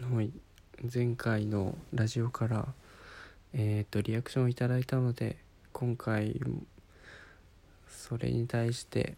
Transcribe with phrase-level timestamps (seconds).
[0.00, 0.30] はい。
[0.94, 2.68] 前回のラジオから
[3.52, 5.36] えっ、とリアクションをいただいたので
[5.72, 6.40] 今回
[7.88, 9.16] それに対して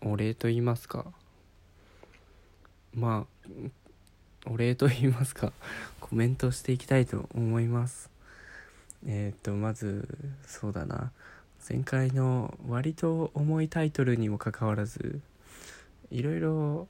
[0.00, 1.06] お礼と言いますか。
[2.94, 3.26] ま
[4.46, 5.52] あお礼と言いますか。
[5.98, 8.08] コメントしていきたいと思います。
[9.04, 10.08] えっ、とまず
[10.46, 11.10] そうだな。
[11.68, 15.20] 前回の割と重いタイトルにもかかわらず
[16.10, 16.88] いろいろ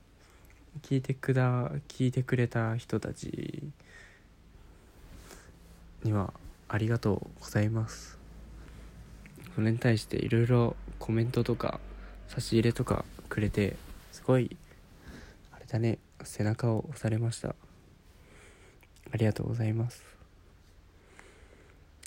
[0.81, 3.63] 聞いてくだ聞いてくれた人たち
[6.03, 6.33] には
[6.67, 8.17] ありがとうございます。
[9.53, 11.79] それに対していろいろコメントとか
[12.29, 13.75] 差し入れとかくれて
[14.11, 14.55] すごい
[15.51, 17.55] あれだね背中を押されました。
[19.13, 20.03] ありがとうございます。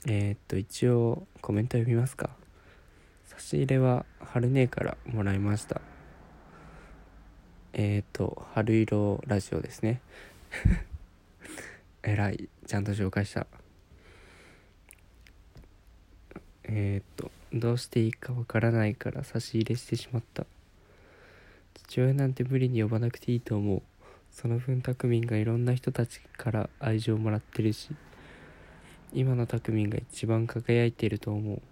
[0.07, 2.31] えー、っと一応コメント読みますか。
[3.27, 5.81] 差し入れは春姉からもらいました。
[7.77, 10.01] えっ、ー、と春色ラジオですね。
[12.05, 13.49] えらいちゃんと紹介した。
[16.63, 20.47] えっ、ー、とどうしていいかわからないから差し入れしてしまった。
[21.75, 23.83] 父親なんて無理に呼ばなくていいと思う。
[24.31, 27.95] その分たくみんがいろんな人たちから愛情をもらってるし
[29.13, 31.63] 今のたくみが一番輝いていると思う。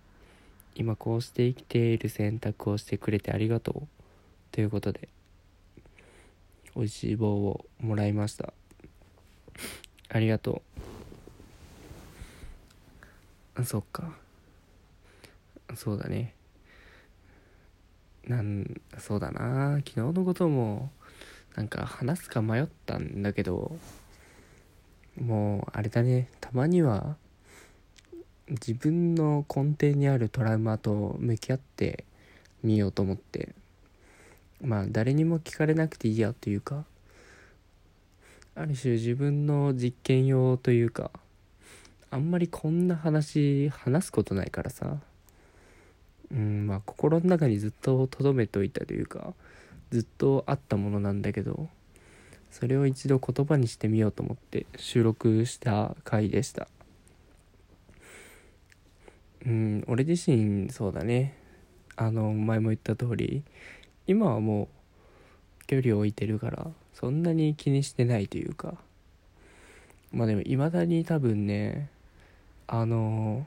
[0.74, 3.88] 今こうして生きている選択をしてくれてありがとう。
[4.50, 5.08] ということで
[6.74, 8.52] 美味しい棒をもらいました。
[10.08, 10.62] ありがと
[13.56, 13.60] う。
[13.60, 14.14] あそっか。
[15.74, 16.34] そうだね。
[18.26, 19.76] なんそうだな。
[19.78, 20.90] 昨日のことも
[21.56, 23.76] なんか話すか迷ったんだけど
[25.20, 26.28] もうあれだね。
[26.40, 27.16] たまには
[28.48, 32.04] 自分の根底にあるトラウマと向き合って
[32.62, 33.54] みようと思って。
[34.62, 36.84] まあ誰にも聞かれなくていいやというか
[38.54, 41.10] ある種自分の実験用というか
[42.10, 44.98] あんまりこんな話話すことないからさ。
[46.30, 49.34] うんまあ心の中にずっと留めといたというか
[49.90, 51.68] ずっとあったものなんだけど
[52.50, 56.68] それを一度言葉にしてみようと思って収録した回でした。
[59.44, 61.36] うん俺自身そうだね。
[61.96, 63.42] あの前も言った通り
[64.06, 64.68] 今はも
[65.60, 68.74] う距離を置いてるからそんなに気にしてないというか。
[70.12, 71.88] まあでもいまだに多分ね
[72.66, 73.46] あの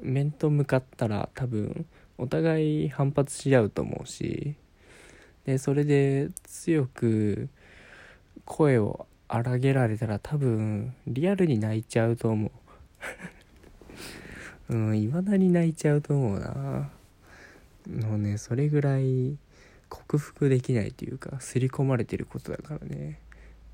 [0.00, 1.86] 面と向かったら多分
[2.18, 4.54] お互い反発し合うと思うし
[5.44, 7.48] でそれで強く
[8.44, 12.50] 声を荒げられたら多分リアルに泣いちゃうと思う。
[14.74, 16.90] うんいまだに泣いちゃうと思うな。
[17.88, 19.36] もうねそれぐらい
[19.88, 23.20] 克服できないというか刷り込まれてることだからね。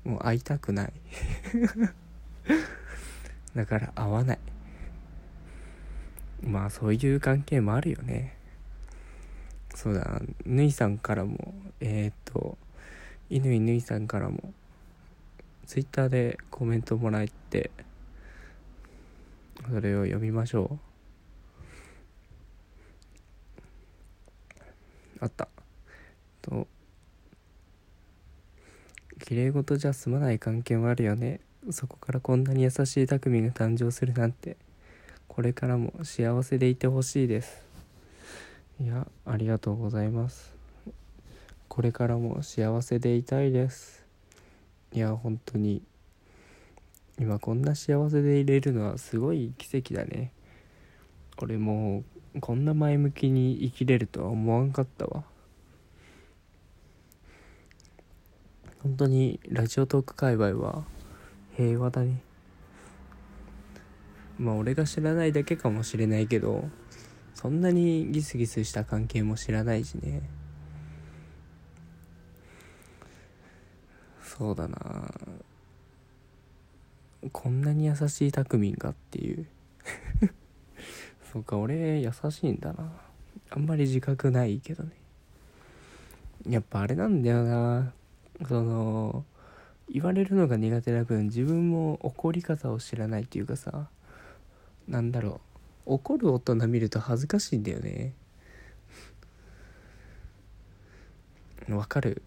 [0.03, 0.93] もう会いたくない。
[3.55, 4.39] だから会わない。
[6.43, 8.37] まあそういう関係もあるよね。
[9.73, 12.57] そうだぬいさんからもえー、っと
[13.29, 14.53] 乾ぬいさんからも
[15.65, 17.71] ツイッターでコメントもらえて
[19.67, 20.84] それを読みましょう。
[25.19, 25.47] あった。
[26.41, 26.67] と
[29.19, 31.39] 綺麗事じゃ済まない関係もあるよね。
[31.71, 34.57] そこからこんなに優しい匠が誕生するなんて。
[35.27, 37.61] これからも幸せでいてほしいです。
[38.79, 40.53] いやありがとうございます。
[41.67, 44.05] これからも幸せでいたいです。
[44.93, 45.81] いや本当に
[47.19, 50.31] 今こんな幸せでいれるのはすごい奇跡だね。
[51.37, 52.05] 俺も
[52.41, 55.23] こんな前向きに生きれるとは思わんかったわ。
[58.83, 60.83] 本当にラジオトーク界隈は
[61.55, 62.21] 平和だね。
[64.37, 66.69] まあ俺が知らないだけかもしれないけど
[67.33, 70.21] そんなにギスギスした関係も知らないしね。
[74.21, 75.09] そうだな。
[77.31, 79.47] こんなに優しいたくみんがっていう。
[81.35, 82.89] そうか俺優しいんだな。
[83.49, 84.91] あんまり自覚ないけどね。
[86.47, 87.91] やっぱあれなんだよな。
[88.47, 89.25] その
[89.89, 93.89] 言われるのが苦手な分自分も怒り方を知らないっていうかさ
[94.87, 95.41] なんだろ
[95.85, 95.95] う。
[95.95, 98.13] 怒る大人見ると恥ずかしいんだよね。
[101.67, 102.21] わかる？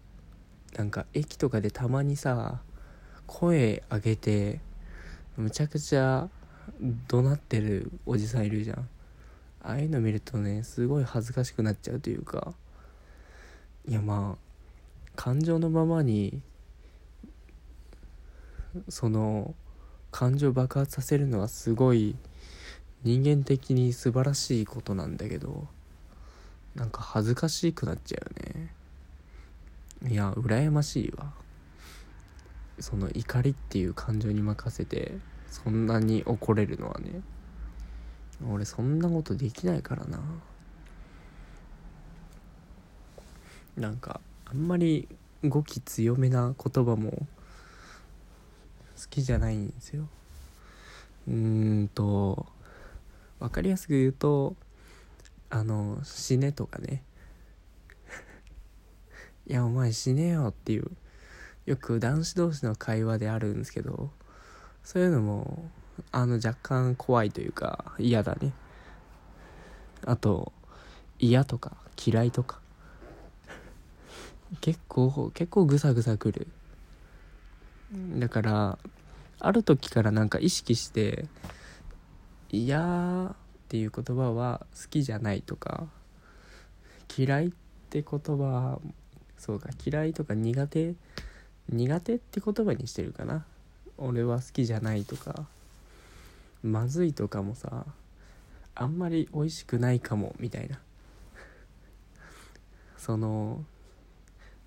[0.77, 2.61] なんか駅とかでたまにさ
[3.25, 4.59] 声上げて
[5.35, 6.29] むちゃくちゃ
[7.07, 8.87] 怒鳴ってるおじさんいるじゃん。
[9.61, 12.53] ああいうの見るとねすごい恥ずかしくなっちゃうというか。
[13.87, 14.49] いやまあ
[15.15, 16.41] 感情のままに
[18.87, 19.55] その
[20.11, 22.15] 感情爆発させるのはすごい
[23.03, 25.67] 人間的に素晴らしいことなんだけど
[26.75, 28.73] なんか恥ずかしくなっちゃうよね。
[30.07, 31.33] いや羨ましいわ。
[32.79, 35.17] その怒りっていう感情に任せて
[35.49, 37.21] そんなに怒れるのはね。
[38.47, 40.19] 俺そんなことできないからな。
[43.75, 45.07] なんかあんまり
[45.43, 50.07] 語気強めな言葉も好きじゃないんですよ。
[51.27, 52.45] うーんと
[53.39, 54.55] 分かりやすく言うと
[55.49, 57.03] あの死ねとかね。
[59.47, 60.91] いやお前死ねよっていう
[61.65, 64.11] よく男子同士の会話であるんですけど
[64.83, 65.69] そういうのも
[66.11, 68.53] あの若干怖いというか嫌だね。
[70.05, 70.51] あと
[71.19, 71.73] 嫌とか
[72.03, 72.59] 嫌いとか。
[74.61, 76.47] 結構結構ぐさぐさくる。
[78.17, 78.79] だから
[79.39, 81.25] ある時からなんか意識して
[82.51, 83.35] 「嫌」っ
[83.67, 85.87] ていう言葉は好きじゃないとか
[87.15, 87.51] 嫌いっ
[87.89, 88.79] て言葉
[89.37, 90.95] そうか嫌いとか苦手
[91.69, 93.45] 苦手って言葉にしてるかな。
[93.97, 95.45] 俺は好きじゃないとか。
[96.63, 97.85] まずいとかもさ
[98.75, 100.79] あんまり美味しくないかもみたいな。
[102.97, 103.63] その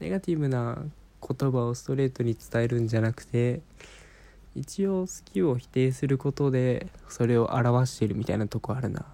[0.00, 0.85] ネガティブな
[1.21, 3.62] 言葉をストレートに伝えるんじゃなくて
[4.55, 9.06] 一応好きを否定することでそれを表してるみたいなとこあるな。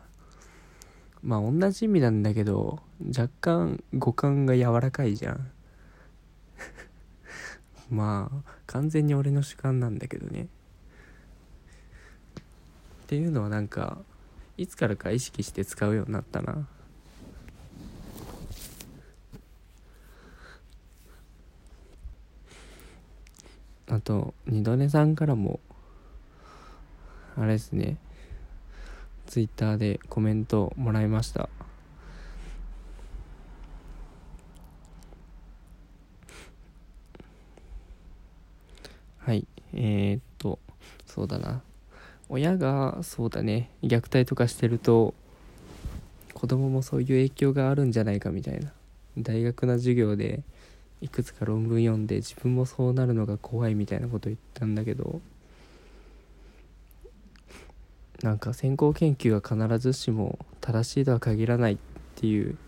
[1.22, 5.50] まあ同じ意味なんだけど若干五感が柔らかいじゃん。
[7.90, 10.48] まあ完全に俺の主観なんだけどね。
[13.08, 13.96] っていうのはなんか
[14.58, 16.68] いつからか意識して使うようになったな。
[23.86, 25.58] あと二度寝さんからも
[27.34, 27.96] あれですね。
[29.24, 31.48] ツイッターでコメントもらいました。
[39.16, 39.46] はい。
[39.72, 40.58] えー、っと
[41.06, 41.62] そうだな。
[42.28, 45.14] 親がそうだね虐待とかしてると
[46.34, 48.72] 子供もそういう影響があるんじゃないかみたいな。
[49.22, 50.42] 大学の授業で
[51.00, 55.20] いくつか論文読んで自分もそうなるのが怖いみたいなこと言ったんだけど
[58.22, 61.78] なんか先行研究は必ずしも正しいとは限らないっ
[62.16, 62.58] ていう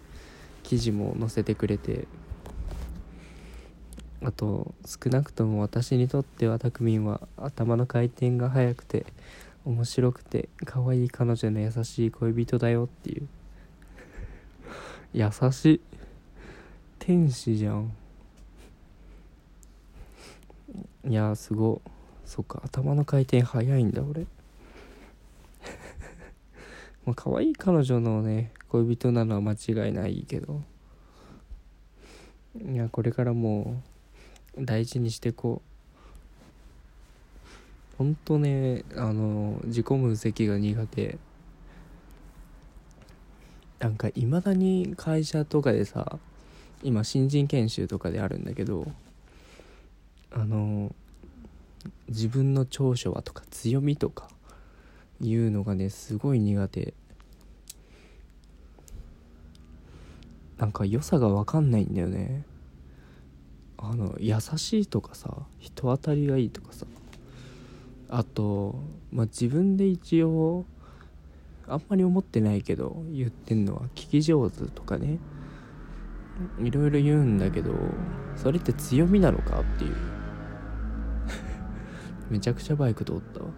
[0.63, 2.07] 記事も載せてくれて
[4.23, 9.07] あと少なくとも私にとってはたくみは頭の回転が速くて
[9.65, 13.29] 面白くて可愛い彼女の優しい恋人だよっていう。
[15.13, 15.81] 優しい。
[16.99, 17.93] 天使じゃん。
[21.09, 21.83] いやすご
[22.25, 22.63] そっか。
[22.65, 24.27] 頭の回転早いんだ俺。
[27.05, 30.63] まあ可愛い彼女のね恋人なのは間違いないけど。
[32.57, 33.83] いやこれからも
[34.59, 35.70] 大事にしてこう。
[38.01, 41.19] ほんとねあの自己分析が苦手。
[43.79, 46.19] なんかいまだに会社とかでさ
[46.83, 48.91] 今新人研修とかであるんだけど
[50.31, 50.95] あの
[52.09, 54.29] 自分の長所はとか強みとか
[55.21, 56.95] いうのがねすごい苦手。
[60.57, 62.45] なんか良さが分かんないんだよね。
[63.77, 66.87] あの優しいとかさ人当たりがいいとかさ。
[68.13, 68.75] あと、
[69.13, 70.67] まあ、自分で一応
[71.69, 75.19] あんまり思ってないけど言ってんのは聞き上手とかね。
[76.59, 77.73] いろいろ言うんだけど
[78.35, 79.95] それって強みなのかっていう。
[82.31, 83.51] めちゃくちゃバイク通ったわ。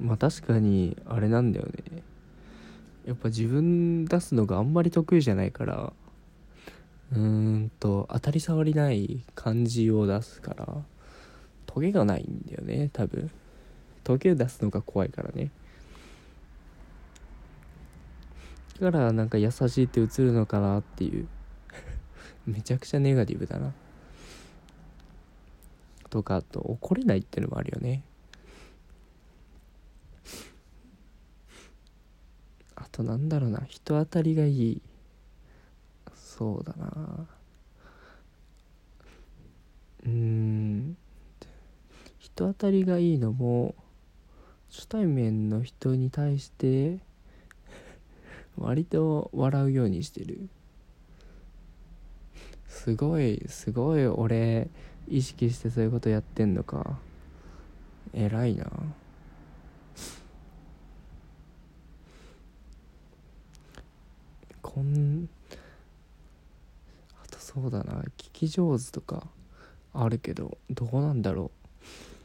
[0.00, 2.04] まあ確かにあれなんだよね。
[3.04, 5.92] やっぱ自分出すのがあんまり得意じゃないから
[7.12, 10.84] うーんと当たり障りない感じを出すから。
[11.72, 13.30] トゲがないんだよね多分。
[14.02, 15.52] トゲ出すのが怖いからね。
[18.80, 21.28] だからなんか優しいって映るのかなっていう。
[22.46, 23.72] めちゃくちゃネガティブだな。
[26.08, 28.02] とかあと怒れないっていうのもあるよね。
[32.74, 33.60] あとなんだろうな。
[33.68, 34.82] 人当たりがいい。
[36.14, 37.28] そうだな
[40.06, 40.96] うん
[42.40, 43.74] 人当たりがいいのも
[44.70, 46.98] 初対面の人に対して
[48.56, 50.48] 割と笑うようにしてる。
[52.66, 54.70] すごいすごい俺
[55.06, 56.98] 意識してそういうことやってんのか。
[58.14, 58.70] 偉いな。
[64.62, 65.28] こん
[67.22, 68.02] あとそうだな。
[68.16, 69.26] 聞き上手とか
[69.92, 72.19] あるけどどうなんだろう。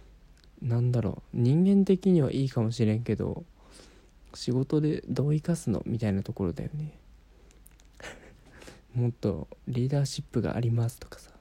[0.62, 3.44] なんだろう人間的にはいいかもしれんけど
[4.34, 6.98] 仕事でどう生かすのみたいなところだよね。
[8.94, 11.32] もっとリーダーシップがありますとかさ。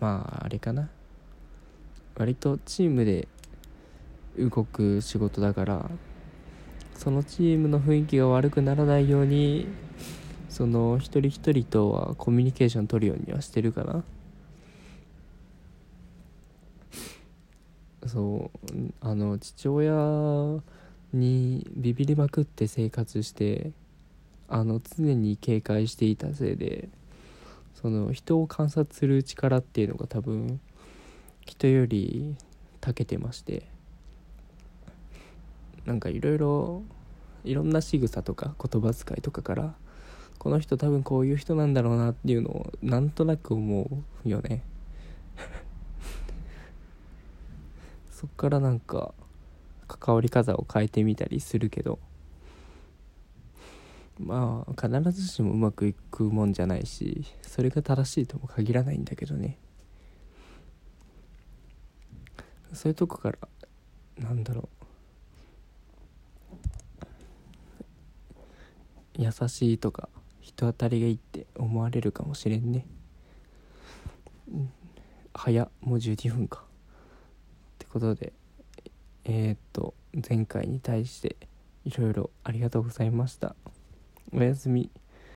[0.00, 0.88] まああれかな。
[2.16, 3.28] 割とチームで
[4.38, 5.90] 動く仕事だから
[6.94, 9.66] そのチームの雰囲気が悪くならないように
[10.50, 14.04] その一人一人とはコミュニケーション取るようにはしてるかな。
[18.06, 20.60] そうあの父親
[21.12, 23.72] にビビりまくって生活して
[24.48, 26.88] あの常に警戒していたせいで
[27.74, 30.60] その人を観察する力っていうのが多分
[31.46, 32.36] 人より
[32.80, 33.64] 長けてまして
[35.84, 36.82] なんかいろいろ
[37.44, 39.74] いろんな仕草とか言葉遣いとかから
[40.38, 44.62] この人多分こういう人なんだろうなっていうのをなんとなく思うよね。
[48.20, 49.14] そっからなんか
[49.88, 51.98] 関わり方を変えてみたりするけど。
[54.18, 59.58] まあ必ずしもうまくいくもんじゃないしそれが正しいとも限らないんだけどね。
[62.74, 63.38] そういうとこから
[64.18, 64.68] なんだろ
[69.16, 69.22] う。
[69.22, 70.10] 優しいとか
[70.42, 72.86] 人当たりがいいって思われるかもしれんね。
[75.32, 76.69] 早もう12分か。
[77.90, 78.32] ことで
[79.24, 79.94] えー、っと
[80.28, 81.36] 前回に対して
[81.84, 83.54] いろいろありがとうございました。
[84.32, 84.90] おやすみ。